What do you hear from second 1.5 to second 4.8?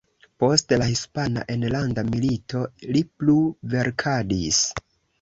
Enlanda Milito li plu verkadis.